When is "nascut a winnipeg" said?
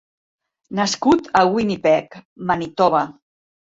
0.79-2.21